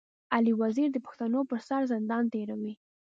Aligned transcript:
علي 0.35 0.53
وزير 0.61 0.87
د 0.93 0.97
پښتنو 1.05 1.39
پر 1.49 1.59
سر 1.67 1.81
زندان 1.93 2.23
تېروي. 2.33 2.73